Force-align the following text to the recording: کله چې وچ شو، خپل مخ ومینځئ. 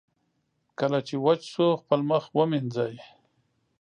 کله 0.79 0.99
چې 1.07 1.15
وچ 1.25 1.41
شو، 1.53 1.67
خپل 1.81 1.99
مخ 2.09 2.23
ومینځئ. 2.37 2.95